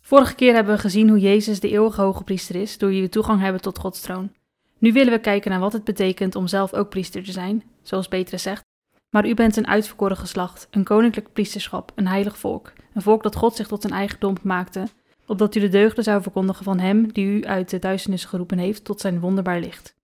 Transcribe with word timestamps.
Vorige 0.00 0.34
keer 0.34 0.54
hebben 0.54 0.74
we 0.74 0.80
gezien 0.80 1.08
hoe 1.08 1.18
Jezus 1.18 1.60
de 1.60 1.70
eeuwige 1.70 2.00
hoge 2.00 2.24
priester 2.24 2.56
is, 2.56 2.78
door 2.78 2.88
wie 2.90 3.02
we 3.02 3.08
toegang 3.08 3.40
hebben 3.40 3.60
tot 3.60 3.78
Gods 3.78 4.00
troon. 4.00 4.32
Nu 4.78 4.92
willen 4.92 5.12
we 5.12 5.18
kijken 5.18 5.50
naar 5.50 5.60
wat 5.60 5.72
het 5.72 5.84
betekent 5.84 6.34
om 6.34 6.46
zelf 6.46 6.72
ook 6.72 6.88
priester 6.88 7.24
te 7.24 7.32
zijn, 7.32 7.62
zoals 7.82 8.08
Petrus 8.08 8.42
zegt. 8.42 8.64
Maar 9.10 9.26
u 9.26 9.34
bent 9.34 9.56
een 9.56 9.66
uitverkoren 9.66 10.16
geslacht, 10.16 10.68
een 10.70 10.84
koninklijk 10.84 11.32
priesterschap, 11.32 11.92
een 11.94 12.08
heilig 12.08 12.38
volk, 12.38 12.72
een 12.94 13.02
volk 13.02 13.22
dat 13.22 13.36
God 13.36 13.56
zich 13.56 13.66
tot 13.66 13.82
zijn 13.82 13.94
eigendom 13.94 14.36
maakte, 14.42 14.86
opdat 15.26 15.54
u 15.54 15.60
de 15.60 15.68
deugden 15.68 16.04
zou 16.04 16.22
verkondigen 16.22 16.64
van 16.64 16.78
hem 16.78 17.12
die 17.12 17.26
u 17.26 17.44
uit 17.44 17.70
de 17.70 17.78
duisternis 17.78 18.24
geroepen 18.24 18.58
heeft 18.58 18.84
tot 18.84 19.00
zijn 19.00 19.20
wonderbaar 19.20 19.60
licht. 19.60 19.94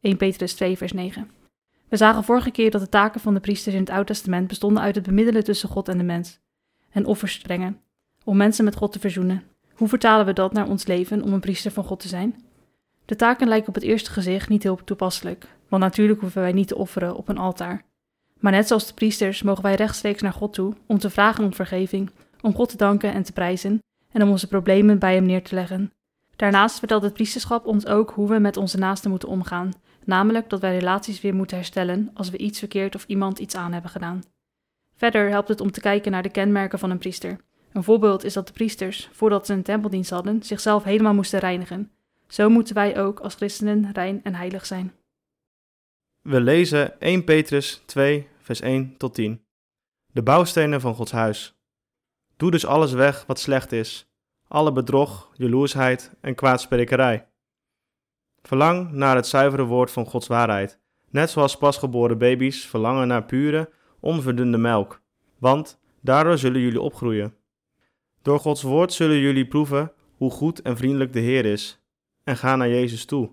1 0.00 0.16
Petrus 0.16 0.54
2 0.54 0.76
vers 0.76 0.92
9 0.92 1.36
We 1.88 1.96
zagen 1.96 2.24
vorige 2.24 2.50
keer 2.50 2.70
dat 2.70 2.80
de 2.80 2.88
taken 2.88 3.20
van 3.20 3.34
de 3.34 3.40
priesters 3.40 3.74
in 3.74 3.80
het 3.80 3.90
Oude 3.90 4.04
Testament 4.04 4.48
bestonden 4.48 4.82
uit 4.82 4.94
het 4.94 5.06
bemiddelen 5.06 5.44
tussen 5.44 5.68
God 5.68 5.88
en 5.88 5.98
de 5.98 6.04
mens, 6.04 6.40
en 6.90 7.06
offers 7.06 7.38
brengen, 7.38 7.80
om 8.24 8.36
mensen 8.36 8.64
met 8.64 8.76
God 8.76 8.92
te 8.92 8.98
verzoenen. 9.00 9.42
Hoe 9.74 9.88
vertalen 9.88 10.26
we 10.26 10.32
dat 10.32 10.52
naar 10.52 10.68
ons 10.68 10.86
leven 10.86 11.22
om 11.22 11.32
een 11.32 11.40
priester 11.40 11.70
van 11.70 11.84
God 11.84 12.00
te 12.00 12.08
zijn? 12.08 12.44
De 13.04 13.16
taken 13.16 13.48
lijken 13.48 13.68
op 13.68 13.74
het 13.74 13.84
eerste 13.84 14.10
gezicht 14.10 14.48
niet 14.48 14.62
heel 14.62 14.84
toepasselijk, 14.84 15.46
want 15.68 15.82
natuurlijk 15.82 16.20
hoeven 16.20 16.42
wij 16.42 16.52
niet 16.52 16.68
te 16.68 16.76
offeren 16.76 17.16
op 17.16 17.28
een 17.28 17.38
altaar. 17.38 17.84
Maar 18.38 18.52
net 18.52 18.66
zoals 18.66 18.86
de 18.86 18.94
priesters 18.94 19.42
mogen 19.42 19.62
wij 19.62 19.74
rechtstreeks 19.74 20.22
naar 20.22 20.32
God 20.32 20.52
toe 20.52 20.74
om 20.86 20.98
te 20.98 21.10
vragen 21.10 21.44
om 21.44 21.54
vergeving, 21.54 22.10
om 22.40 22.54
God 22.54 22.68
te 22.68 22.76
danken 22.76 23.12
en 23.12 23.22
te 23.22 23.32
prijzen 23.32 23.78
en 24.12 24.22
om 24.22 24.30
onze 24.30 24.48
problemen 24.48 24.98
bij 24.98 25.14
Hem 25.14 25.26
neer 25.26 25.42
te 25.42 25.54
leggen. 25.54 25.92
Daarnaast 26.36 26.78
vertelt 26.78 27.02
het 27.02 27.12
priesterschap 27.12 27.66
ons 27.66 27.86
ook 27.86 28.10
hoe 28.10 28.28
we 28.28 28.38
met 28.38 28.56
onze 28.56 28.78
naasten 28.78 29.10
moeten 29.10 29.28
omgaan, 29.28 29.72
namelijk 30.08 30.50
dat 30.50 30.60
wij 30.60 30.78
relaties 30.78 31.20
weer 31.20 31.34
moeten 31.34 31.56
herstellen 31.56 32.10
als 32.14 32.30
we 32.30 32.36
iets 32.36 32.58
verkeerd 32.58 32.94
of 32.94 33.04
iemand 33.06 33.38
iets 33.38 33.54
aan 33.54 33.72
hebben 33.72 33.90
gedaan. 33.90 34.22
Verder 34.96 35.28
helpt 35.28 35.48
het 35.48 35.60
om 35.60 35.70
te 35.70 35.80
kijken 35.80 36.12
naar 36.12 36.22
de 36.22 36.30
kenmerken 36.30 36.78
van 36.78 36.90
een 36.90 36.98
priester. 36.98 37.40
Een 37.72 37.82
voorbeeld 37.82 38.24
is 38.24 38.32
dat 38.32 38.46
de 38.46 38.52
priesters, 38.52 39.08
voordat 39.12 39.46
ze 39.46 39.52
een 39.52 39.62
tempeldienst 39.62 40.10
hadden, 40.10 40.42
zichzelf 40.42 40.84
helemaal 40.84 41.14
moesten 41.14 41.38
reinigen. 41.38 41.90
Zo 42.28 42.48
moeten 42.48 42.74
wij 42.74 43.00
ook 43.00 43.20
als 43.20 43.34
christenen 43.34 43.92
rein 43.92 44.20
en 44.22 44.34
heilig 44.34 44.66
zijn. 44.66 44.92
We 46.20 46.40
lezen 46.40 47.00
1 47.00 47.24
Petrus 47.24 47.82
2, 47.86 48.28
vers 48.38 48.60
1 48.60 48.96
tot 48.96 49.14
10. 49.14 49.44
De 50.12 50.22
bouwstenen 50.22 50.80
van 50.80 50.94
Gods 50.94 51.12
huis. 51.12 51.58
Doe 52.36 52.50
dus 52.50 52.66
alles 52.66 52.92
weg 52.92 53.26
wat 53.26 53.38
slecht 53.38 53.72
is, 53.72 54.10
alle 54.46 54.72
bedrog, 54.72 55.30
jaloersheid 55.34 56.10
en 56.20 56.34
kwaadsprekerij. 56.34 57.27
Verlang 58.48 58.92
naar 58.92 59.16
het 59.16 59.26
zuivere 59.26 59.64
woord 59.64 59.90
van 59.90 60.06
Gods 60.06 60.26
waarheid, 60.26 60.80
net 61.10 61.30
zoals 61.30 61.56
pasgeboren 61.56 62.18
baby's 62.18 62.66
verlangen 62.66 63.08
naar 63.08 63.24
pure, 63.24 63.70
onverdunde 64.00 64.58
melk, 64.58 65.00
want 65.38 65.80
daardoor 66.00 66.38
zullen 66.38 66.60
jullie 66.60 66.80
opgroeien. 66.80 67.34
Door 68.22 68.38
Gods 68.38 68.62
woord 68.62 68.92
zullen 68.92 69.18
jullie 69.18 69.46
proeven 69.46 69.92
hoe 70.16 70.30
goed 70.30 70.62
en 70.62 70.76
vriendelijk 70.76 71.12
de 71.12 71.20
Heer 71.20 71.44
is, 71.44 71.84
en 72.24 72.36
ga 72.36 72.56
naar 72.56 72.68
Jezus 72.68 73.04
toe. 73.04 73.32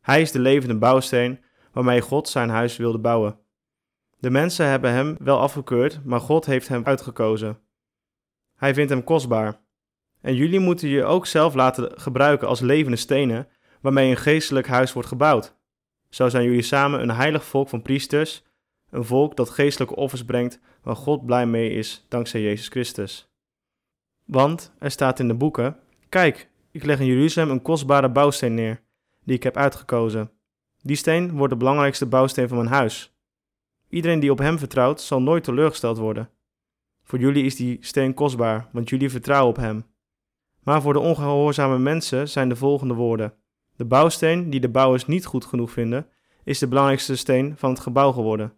Hij 0.00 0.20
is 0.20 0.32
de 0.32 0.38
levende 0.40 0.78
bouwsteen 0.78 1.40
waarmee 1.72 2.00
God 2.00 2.28
zijn 2.28 2.48
huis 2.48 2.76
wilde 2.76 2.98
bouwen. 2.98 3.38
De 4.18 4.30
mensen 4.30 4.66
hebben 4.66 4.90
hem 4.90 5.16
wel 5.18 5.38
afgekeurd, 5.38 6.04
maar 6.04 6.20
God 6.20 6.46
heeft 6.46 6.68
hem 6.68 6.84
uitgekozen. 6.84 7.58
Hij 8.56 8.74
vindt 8.74 8.90
hem 8.90 9.04
kostbaar. 9.04 9.60
En 10.20 10.34
jullie 10.34 10.60
moeten 10.60 10.88
je 10.88 11.04
ook 11.04 11.26
zelf 11.26 11.54
laten 11.54 12.00
gebruiken 12.00 12.48
als 12.48 12.60
levende 12.60 12.96
stenen 12.96 13.48
waarmee 13.84 14.10
een 14.10 14.16
geestelijk 14.16 14.66
huis 14.66 14.92
wordt 14.92 15.08
gebouwd. 15.08 15.56
Zo 16.08 16.28
zijn 16.28 16.44
jullie 16.44 16.62
samen 16.62 17.02
een 17.02 17.10
heilig 17.10 17.44
volk 17.44 17.68
van 17.68 17.82
priesters, 17.82 18.42
een 18.90 19.04
volk 19.04 19.36
dat 19.36 19.50
geestelijke 19.50 19.96
offers 19.96 20.24
brengt 20.24 20.60
waar 20.82 20.96
God 20.96 21.26
blij 21.26 21.46
mee 21.46 21.70
is 21.70 22.04
dankzij 22.08 22.42
Jezus 22.42 22.68
Christus. 22.68 23.28
Want 24.24 24.72
er 24.78 24.90
staat 24.90 25.18
in 25.18 25.28
de 25.28 25.34
boeken: 25.34 25.76
Kijk, 26.08 26.50
ik 26.70 26.84
leg 26.84 27.00
in 27.00 27.06
Jeruzalem 27.06 27.50
een 27.50 27.62
kostbare 27.62 28.10
bouwsteen 28.10 28.54
neer, 28.54 28.82
die 29.24 29.36
ik 29.36 29.42
heb 29.42 29.56
uitgekozen. 29.56 30.30
Die 30.82 30.96
steen 30.96 31.32
wordt 31.32 31.52
de 31.52 31.58
belangrijkste 31.58 32.06
bouwsteen 32.06 32.48
van 32.48 32.56
mijn 32.56 32.68
huis. 32.68 33.16
Iedereen 33.88 34.20
die 34.20 34.30
op 34.30 34.38
hem 34.38 34.58
vertrouwt, 34.58 35.00
zal 35.00 35.22
nooit 35.22 35.44
teleurgesteld 35.44 35.98
worden. 35.98 36.30
Voor 37.02 37.18
jullie 37.18 37.44
is 37.44 37.56
die 37.56 37.78
steen 37.80 38.14
kostbaar, 38.14 38.68
want 38.72 38.88
jullie 38.88 39.10
vertrouwen 39.10 39.48
op 39.48 39.56
hem. 39.56 39.84
Maar 40.62 40.82
voor 40.82 40.92
de 40.92 40.98
ongehoorzame 40.98 41.78
mensen 41.78 42.28
zijn 42.28 42.48
de 42.48 42.56
volgende 42.56 42.94
woorden: 42.94 43.34
De 43.76 43.84
bouwsteen, 43.84 44.50
die 44.50 44.60
de 44.60 44.68
bouwers 44.68 45.06
niet 45.06 45.26
goed 45.26 45.44
genoeg 45.44 45.70
vinden, 45.70 46.08
is 46.44 46.58
de 46.58 46.68
belangrijkste 46.68 47.16
steen 47.16 47.56
van 47.56 47.70
het 47.70 47.80
gebouw 47.80 48.12
geworden. 48.12 48.52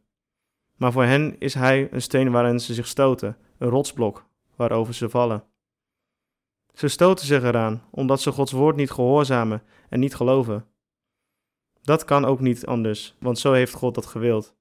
Maar 0.76 0.92
voor 0.92 1.04
hen 1.04 1.36
is 1.38 1.54
hij 1.54 1.92
een 1.92 2.02
steen 2.02 2.30
waarin 2.30 2.60
ze 2.60 2.74
zich 2.74 2.86
stoten, 2.86 3.36
een 3.58 3.68
rotsblok 3.68 4.26
waarover 4.56 4.94
ze 4.94 5.08
vallen. 5.08 5.44
Ze 6.74 6.88
stoten 6.88 7.26
zich 7.26 7.42
eraan, 7.42 7.82
omdat 7.90 8.20
ze 8.20 8.32
Gods 8.32 8.52
woord 8.52 8.76
niet 8.76 8.90
gehoorzamen 8.90 9.62
en 9.88 10.00
niet 10.00 10.14
geloven. 10.14 10.66
Dat 11.82 12.04
kan 12.04 12.24
ook 12.24 12.40
niet 12.40 12.66
anders, 12.66 13.16
want 13.20 13.38
zo 13.38 13.52
heeft 13.52 13.72
God 13.72 13.94
dat 13.94 14.06
gewild. 14.06 14.56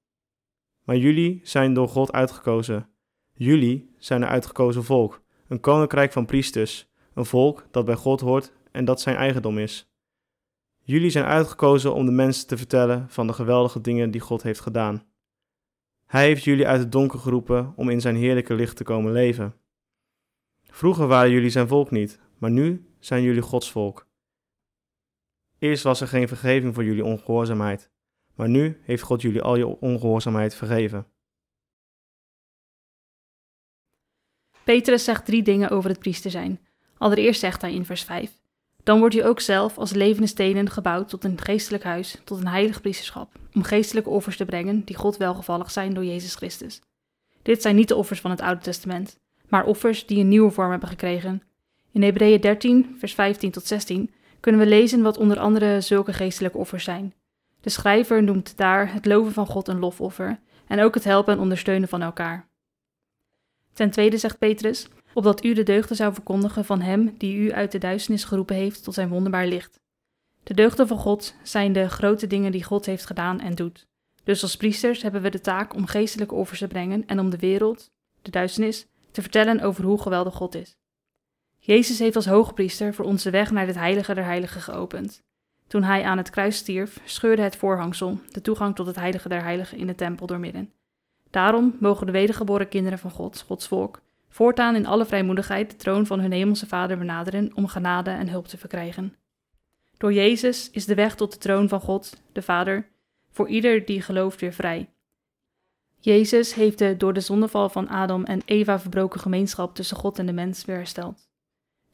Maar 0.82 0.96
jullie 0.96 1.40
zijn 1.42 1.74
door 1.74 1.88
God 1.88 2.12
uitgekozen. 2.12 2.88
Jullie 3.32 3.94
zijn 3.98 4.22
een 4.22 4.28
uitgekozen 4.28 4.84
volk, 4.84 5.22
een 5.48 5.60
koninkrijk 5.60 6.12
van 6.12 6.26
priesters, 6.26 6.88
een 7.14 7.26
volk 7.26 7.66
dat 7.70 7.84
bij 7.84 7.94
God 7.94 8.20
hoort 8.20 8.52
en 8.72 8.84
dat 8.84 9.00
zijn 9.00 9.16
eigendom 9.16 9.58
is. 9.58 9.90
Jullie 10.88 11.10
zijn 11.10 11.24
uitgekozen 11.24 11.94
om 11.94 12.06
de 12.06 12.12
mensen 12.12 12.46
te 12.46 12.56
vertellen 12.56 13.10
van 13.10 13.26
de 13.26 13.32
geweldige 13.32 13.80
dingen 13.80 14.10
die 14.10 14.20
God 14.20 14.42
heeft 14.42 14.60
gedaan. 14.60 15.06
Hij 16.04 16.26
heeft 16.26 16.44
jullie 16.44 16.66
uit 16.66 16.80
het 16.80 16.92
donker 16.92 17.18
geroepen 17.18 17.72
om 17.76 17.88
in 17.88 18.00
zijn 18.00 18.16
heerlijke 18.16 18.54
licht 18.54 18.76
te 18.76 18.84
komen 18.84 19.12
leven. 19.12 19.54
Vroeger 20.62 21.06
waren 21.06 21.30
jullie 21.30 21.50
zijn 21.50 21.68
volk 21.68 21.90
niet, 21.90 22.20
maar 22.38 22.50
nu 22.50 22.94
zijn 22.98 23.22
jullie 23.22 23.42
Gods 23.42 23.70
volk. 23.70 24.08
Eerst 25.58 25.82
was 25.82 26.00
er 26.00 26.08
geen 26.08 26.28
vergeving 26.28 26.74
voor 26.74 26.84
jullie 26.84 27.04
ongehoorzaamheid, 27.04 27.90
maar 28.34 28.48
nu 28.48 28.80
heeft 28.82 29.02
God 29.02 29.22
jullie 29.22 29.42
al 29.42 29.56
je 29.56 29.66
ongehoorzaamheid 29.66 30.54
vergeven. 30.54 31.06
Petrus 34.64 35.04
zegt 35.04 35.24
drie 35.24 35.42
dingen 35.42 35.70
over 35.70 35.90
het 35.90 35.98
priester 35.98 36.30
zijn. 36.30 36.66
Allereerst 36.98 37.40
zegt 37.40 37.60
hij 37.60 37.74
in 37.74 37.84
vers 37.84 38.04
5: 38.04 38.45
Dan 38.86 38.98
wordt 38.98 39.14
u 39.14 39.24
ook 39.24 39.40
zelf 39.40 39.78
als 39.78 39.92
levende 39.92 40.26
stenen 40.26 40.70
gebouwd 40.70 41.08
tot 41.08 41.24
een 41.24 41.40
geestelijk 41.40 41.84
huis, 41.84 42.20
tot 42.24 42.40
een 42.40 42.46
heilig 42.46 42.80
priesterschap, 42.80 43.32
om 43.54 43.62
geestelijke 43.62 44.10
offers 44.10 44.36
te 44.36 44.44
brengen 44.44 44.84
die 44.84 44.96
God 44.96 45.16
welgevallig 45.16 45.70
zijn 45.70 45.94
door 45.94 46.04
Jezus 46.04 46.34
Christus. 46.34 46.80
Dit 47.42 47.62
zijn 47.62 47.76
niet 47.76 47.88
de 47.88 47.94
offers 47.94 48.20
van 48.20 48.30
het 48.30 48.40
Oude 48.40 48.60
Testament, 48.60 49.18
maar 49.48 49.64
offers 49.64 50.06
die 50.06 50.18
een 50.18 50.28
nieuwe 50.28 50.50
vorm 50.50 50.70
hebben 50.70 50.88
gekregen. 50.88 51.42
In 51.92 52.02
Hebreeën 52.02 52.40
13, 52.40 52.96
vers 52.98 53.14
15 53.14 53.50
tot 53.50 53.66
16 53.66 54.10
kunnen 54.40 54.60
we 54.60 54.66
lezen 54.66 55.02
wat 55.02 55.18
onder 55.18 55.38
andere 55.38 55.80
zulke 55.80 56.12
geestelijke 56.12 56.58
offers 56.58 56.84
zijn. 56.84 57.14
De 57.60 57.70
schrijver 57.70 58.22
noemt 58.22 58.56
daar 58.56 58.92
het 58.92 59.06
loven 59.06 59.32
van 59.32 59.46
God 59.46 59.68
een 59.68 59.78
lofoffer 59.78 60.40
en 60.66 60.80
ook 60.80 60.94
het 60.94 61.04
helpen 61.04 61.34
en 61.34 61.40
ondersteunen 61.40 61.88
van 61.88 62.02
elkaar. 62.02 62.48
Ten 63.72 63.90
tweede 63.90 64.18
zegt 64.18 64.38
Petrus, 64.38 64.88
opdat 65.16 65.44
u 65.44 65.52
de 65.52 65.62
deugden 65.62 65.96
zou 65.96 66.12
verkondigen 66.12 66.64
van 66.64 66.80
hem 66.80 67.14
die 67.18 67.36
u 67.36 67.52
uit 67.52 67.72
de 67.72 67.78
duisternis 67.78 68.24
geroepen 68.24 68.56
heeft 68.56 68.84
tot 68.84 68.94
zijn 68.94 69.08
wonderbaar 69.08 69.46
licht. 69.46 69.80
De 70.42 70.54
deugden 70.54 70.86
van 70.86 70.98
God 70.98 71.34
zijn 71.42 71.72
de 71.72 71.88
grote 71.88 72.26
dingen 72.26 72.52
die 72.52 72.64
God 72.64 72.86
heeft 72.86 73.06
gedaan 73.06 73.40
en 73.40 73.54
doet. 73.54 73.86
Dus 74.24 74.42
als 74.42 74.56
priesters 74.56 75.02
hebben 75.02 75.22
we 75.22 75.30
de 75.30 75.40
taak 75.40 75.74
om 75.74 75.86
geestelijke 75.86 76.34
offers 76.34 76.58
te 76.58 76.66
brengen 76.66 77.06
en 77.06 77.18
om 77.18 77.30
de 77.30 77.38
wereld, 77.38 77.90
de 78.22 78.30
duisternis, 78.30 78.86
te 79.10 79.22
vertellen 79.22 79.60
over 79.60 79.84
hoe 79.84 80.02
geweldig 80.02 80.34
God 80.34 80.54
is. 80.54 80.76
Jezus 81.58 81.98
heeft 81.98 82.16
als 82.16 82.26
hoogpriester 82.26 82.94
voor 82.94 83.04
ons 83.04 83.22
de 83.22 83.30
weg 83.30 83.50
naar 83.50 83.66
dit 83.66 83.74
heilige 83.74 84.14
der 84.14 84.24
heiligen 84.24 84.60
geopend. 84.60 85.22
Toen 85.66 85.82
hij 85.82 86.04
aan 86.04 86.18
het 86.18 86.30
kruis 86.30 86.56
stierf, 86.56 87.00
scheurde 87.04 87.42
het 87.42 87.56
voorhangsel, 87.56 88.18
de 88.28 88.40
toegang 88.40 88.74
tot 88.74 88.86
het 88.86 88.96
heilige 88.96 89.28
der 89.28 89.42
heiligen 89.42 89.78
in 89.78 89.86
de 89.86 89.94
tempel 89.94 90.26
doormidden. 90.26 90.72
Daarom 91.30 91.76
mogen 91.80 92.06
de 92.06 92.12
wedergeboren 92.12 92.68
kinderen 92.68 92.98
van 92.98 93.10
God, 93.10 93.44
Gods 93.46 93.66
volk, 93.66 94.04
voortaan 94.36 94.74
in 94.74 94.86
alle 94.86 95.06
vrijmoedigheid 95.06 95.70
de 95.70 95.76
troon 95.76 96.06
van 96.06 96.20
hun 96.20 96.32
hemelse 96.32 96.66
Vader 96.66 96.98
benaderen 96.98 97.50
om 97.54 97.66
genade 97.66 98.10
en 98.10 98.28
hulp 98.28 98.46
te 98.46 98.58
verkrijgen. 98.58 99.14
Door 99.96 100.12
Jezus 100.12 100.70
is 100.70 100.84
de 100.84 100.94
weg 100.94 101.14
tot 101.14 101.32
de 101.32 101.38
troon 101.38 101.68
van 101.68 101.80
God, 101.80 102.16
de 102.32 102.42
Vader, 102.42 102.88
voor 103.30 103.48
ieder 103.48 103.84
die 103.84 104.02
gelooft 104.02 104.40
weer 104.40 104.52
vrij. 104.52 104.88
Jezus 106.00 106.54
heeft 106.54 106.78
de 106.78 106.96
door 106.96 107.12
de 107.12 107.20
zondeval 107.20 107.68
van 107.68 107.88
Adam 107.88 108.24
en 108.24 108.42
Eva 108.44 108.80
verbroken 108.80 109.20
gemeenschap 109.20 109.74
tussen 109.74 109.96
God 109.96 110.18
en 110.18 110.26
de 110.26 110.32
mens 110.32 110.64
weer 110.64 110.76
hersteld. 110.76 111.28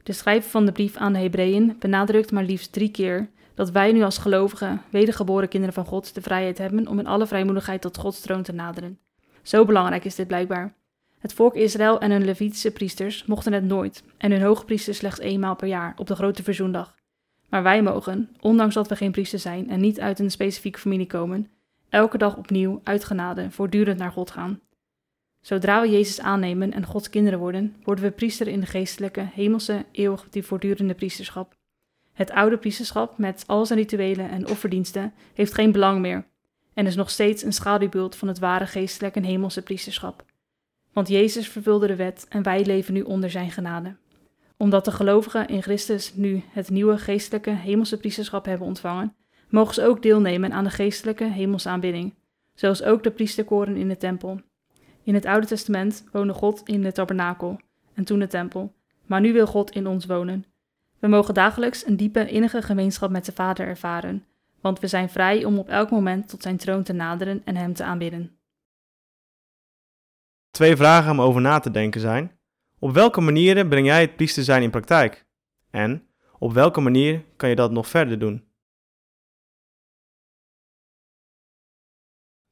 De 0.03 0.13
schrijver 0.13 0.49
van 0.49 0.65
de 0.65 0.71
brief 0.71 0.95
aan 0.95 1.13
de 1.13 1.19
Hebreeën 1.19 1.75
benadrukt 1.79 2.31
maar 2.31 2.43
liefst 2.43 2.73
drie 2.73 2.91
keer 2.91 3.29
dat 3.53 3.71
wij 3.71 3.91
nu 3.91 4.03
als 4.03 4.17
gelovigen, 4.17 4.81
wedergeboren 4.89 5.49
kinderen 5.49 5.75
van 5.75 5.85
God, 5.85 6.15
de 6.15 6.21
vrijheid 6.21 6.57
hebben 6.57 6.87
om 6.87 6.99
in 6.99 7.07
alle 7.07 7.27
vrijmoedigheid 7.27 7.81
tot 7.81 7.97
Gods 7.97 8.21
troon 8.21 8.43
te 8.43 8.53
naderen. 8.53 8.99
Zo 9.41 9.65
belangrijk 9.65 10.05
is 10.05 10.15
dit 10.15 10.27
blijkbaar. 10.27 10.81
Het 11.23 11.33
volk 11.33 11.55
Israël 11.55 11.99
en 11.99 12.11
hun 12.11 12.25
Levitische 12.25 12.71
priesters 12.71 13.25
mochten 13.25 13.53
het 13.53 13.63
nooit 13.63 14.03
en 14.17 14.31
hun 14.31 14.41
hoogpriester 14.41 14.93
slechts 14.93 15.19
eenmaal 15.19 15.55
per 15.55 15.67
jaar 15.67 15.93
op 15.97 16.07
de 16.07 16.15
grote 16.15 16.43
verzoendag. 16.43 16.95
Maar 17.49 17.63
wij 17.63 17.81
mogen, 17.81 18.29
ondanks 18.39 18.73
dat 18.73 18.87
we 18.87 18.95
geen 18.95 19.11
priester 19.11 19.39
zijn 19.39 19.69
en 19.69 19.79
niet 19.79 19.99
uit 19.99 20.19
een 20.19 20.31
specifieke 20.31 20.79
familie 20.79 21.07
komen, 21.07 21.51
elke 21.89 22.17
dag 22.17 22.37
opnieuw 22.37 22.81
uit 22.83 23.03
genade 23.03 23.51
voortdurend 23.51 23.97
naar 23.97 24.11
God 24.11 24.31
gaan. 24.31 24.59
Zodra 25.41 25.81
we 25.81 25.89
Jezus 25.89 26.19
aannemen 26.19 26.73
en 26.73 26.85
Gods 26.85 27.09
kinderen 27.09 27.39
worden, 27.39 27.75
worden 27.83 28.03
we 28.03 28.11
priester 28.11 28.47
in 28.47 28.59
de 28.59 28.65
geestelijke, 28.65 29.29
hemelse, 29.33 29.85
eeuwig 29.91 30.27
die 30.29 30.43
voortdurende 30.43 30.93
priesterschap. 30.93 31.55
Het 32.13 32.31
oude 32.31 32.57
priesterschap 32.57 33.17
met 33.17 33.43
al 33.47 33.65
zijn 33.65 33.79
rituelen 33.79 34.29
en 34.29 34.49
offerdiensten 34.49 35.13
heeft 35.33 35.53
geen 35.53 35.71
belang 35.71 35.99
meer 35.99 36.25
en 36.73 36.85
is 36.85 36.95
nog 36.95 37.09
steeds 37.09 37.43
een 37.43 37.53
schaduwbeeld 37.53 38.15
van 38.15 38.27
het 38.27 38.39
ware 38.39 38.67
geestelijke 38.67 39.19
en 39.19 39.25
hemelse 39.25 39.61
priesterschap. 39.61 40.31
Want 40.93 41.07
Jezus 41.07 41.47
vervulde 41.47 41.87
de 41.87 41.95
wet 41.95 42.25
en 42.29 42.43
wij 42.43 42.65
leven 42.65 42.93
nu 42.93 43.01
onder 43.01 43.29
zijn 43.29 43.51
genade. 43.51 43.95
Omdat 44.57 44.85
de 44.85 44.91
gelovigen 44.91 45.47
in 45.47 45.61
Christus 45.61 46.13
nu 46.15 46.43
het 46.49 46.69
nieuwe 46.69 46.97
geestelijke 46.97 47.49
hemelse 47.49 47.97
priesterschap 47.97 48.45
hebben 48.45 48.67
ontvangen, 48.67 49.15
mogen 49.49 49.73
ze 49.73 49.85
ook 49.85 50.01
deelnemen 50.01 50.53
aan 50.53 50.63
de 50.63 50.69
geestelijke 50.69 51.23
hemelse 51.23 51.69
aanbidding, 51.69 52.13
zoals 52.53 52.83
ook 52.83 53.03
de 53.03 53.11
priesterkoren 53.11 53.75
in 53.75 53.87
de 53.87 53.97
tempel. 53.97 54.41
In 55.03 55.13
het 55.13 55.25
Oude 55.25 55.47
Testament 55.47 56.03
woonde 56.11 56.33
God 56.33 56.61
in 56.65 56.81
de 56.81 56.91
tabernakel 56.91 57.59
en 57.93 58.03
toen 58.03 58.19
de 58.19 58.27
tempel, 58.27 58.73
maar 59.05 59.21
nu 59.21 59.33
wil 59.33 59.47
God 59.47 59.71
in 59.71 59.87
ons 59.87 60.05
wonen. 60.05 60.45
We 60.99 61.07
mogen 61.07 61.33
dagelijks 61.33 61.85
een 61.85 61.97
diepe 61.97 62.29
innige 62.29 62.61
gemeenschap 62.61 63.09
met 63.09 63.25
de 63.25 63.31
Vader 63.31 63.67
ervaren, 63.67 64.25
want 64.61 64.79
we 64.79 64.87
zijn 64.87 65.09
vrij 65.09 65.45
om 65.45 65.57
op 65.57 65.69
elk 65.69 65.89
moment 65.89 66.29
tot 66.29 66.41
zijn 66.41 66.57
troon 66.57 66.83
te 66.83 66.93
naderen 66.93 67.41
en 67.45 67.55
hem 67.55 67.73
te 67.73 67.83
aanbidden. 67.83 68.37
Twee 70.53 70.75
vragen 70.75 71.11
om 71.11 71.21
over 71.21 71.41
na 71.41 71.59
te 71.59 71.71
denken 71.71 72.01
zijn. 72.01 72.39
Op 72.79 72.93
welke 72.93 73.21
manieren 73.21 73.69
breng 73.69 73.85
jij 73.85 74.01
het 74.01 74.15
priester 74.15 74.43
zijn 74.43 74.63
in 74.63 74.69
praktijk? 74.69 75.25
En 75.69 76.07
op 76.37 76.53
welke 76.53 76.81
manier 76.81 77.25
kan 77.35 77.49
je 77.49 77.55
dat 77.55 77.71
nog 77.71 77.87
verder 77.87 78.19
doen? 78.19 78.47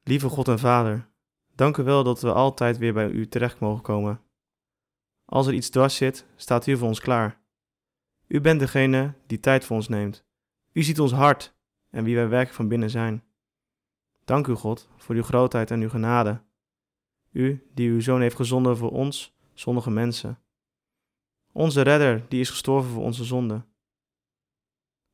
Lieve 0.02 0.28
God 0.28 0.48
en 0.48 0.58
Vader, 0.58 1.08
dank 1.54 1.76
u 1.76 1.82
wel 1.82 2.04
dat 2.04 2.20
we 2.20 2.32
altijd 2.32 2.78
weer 2.78 2.92
bij 2.92 3.08
u 3.08 3.28
terecht 3.28 3.58
mogen 3.58 3.82
komen. 3.82 4.20
Als 5.24 5.46
er 5.46 5.54
iets 5.54 5.70
dwars 5.70 5.96
zit, 5.96 6.26
staat 6.36 6.66
u 6.66 6.76
voor 6.76 6.88
ons 6.88 7.00
klaar. 7.00 7.40
U 8.26 8.40
bent 8.40 8.60
degene 8.60 9.14
die 9.26 9.40
tijd 9.40 9.64
voor 9.64 9.76
ons 9.76 9.88
neemt. 9.88 10.24
U 10.72 10.82
ziet 10.82 11.00
ons 11.00 11.12
hart 11.12 11.54
en 11.90 12.04
wie 12.04 12.14
wij 12.14 12.28
werkelijk 12.28 12.56
van 12.56 12.68
binnen 12.68 12.90
zijn. 12.90 13.24
Dank 14.24 14.46
u, 14.46 14.54
God, 14.54 14.88
voor 14.96 15.14
uw 15.14 15.22
grootheid 15.22 15.70
en 15.70 15.80
uw 15.80 15.88
genade. 15.88 16.42
U 17.32 17.68
die 17.74 17.90
uw 17.90 18.00
zoon 18.00 18.20
heeft 18.20 18.36
gezonden 18.36 18.76
voor 18.76 18.90
ons, 18.90 19.36
zondige 19.54 19.90
mensen. 19.90 20.38
Onze 21.52 21.80
redder 21.80 22.28
die 22.28 22.40
is 22.40 22.50
gestorven 22.50 22.90
voor 22.90 23.02
onze 23.02 23.24
zonden. 23.24 23.66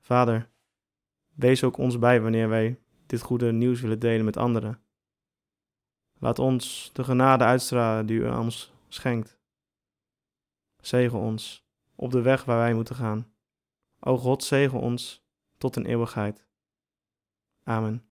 Vader, 0.01 0.51
wees 1.35 1.65
ook 1.65 1.77
ons 1.77 1.99
bij 1.99 2.21
wanneer 2.21 2.49
wij 2.49 2.81
dit 3.07 3.21
goede 3.21 3.53
nieuws 3.53 3.81
willen 3.81 3.99
delen 3.99 4.25
met 4.25 4.37
anderen. 4.37 4.83
Laat 6.19 6.39
ons 6.39 6.91
de 6.93 7.05
genade 7.05 7.45
uitstralen 7.45 8.07
die 8.07 8.19
u 8.19 8.31
ons 8.31 8.73
schenkt. 8.89 9.39
Zegen 10.81 11.19
ons 11.19 11.67
op 11.95 12.11
de 12.11 12.21
weg 12.21 12.45
waar 12.45 12.59
wij 12.59 12.75
moeten 12.75 12.97
gaan. 12.97 13.33
O 14.01 14.17
God, 14.17 14.45
zegen 14.45 14.81
ons 14.81 15.27
tot 15.57 15.77
een 15.77 15.87
eeuwigheid. 15.87 16.49
Amen. 17.63 18.08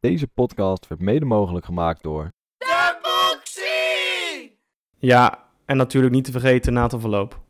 Deze 0.00 0.26
podcast 0.26 0.88
werd 0.88 1.00
mede 1.00 1.24
mogelijk 1.24 1.64
gemaakt 1.64 2.02
door 2.02 2.32
De 2.56 2.98
Boxie! 3.02 4.58
Ja, 4.98 5.48
en 5.64 5.76
natuurlijk 5.76 6.14
niet 6.14 6.24
te 6.24 6.30
vergeten 6.30 6.72
na 6.72 6.86
te 6.86 7.00
verloop. 7.00 7.40